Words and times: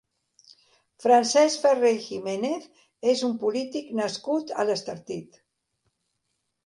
Francesc 1.03 1.59
Ferrer 1.65 1.91
i 1.97 1.99
Giménez 2.07 2.65
és 3.13 3.23
un 3.29 3.37
polític 3.45 3.95
nascut 4.03 4.55
a 4.65 4.67
l'Estartit. 4.71 5.39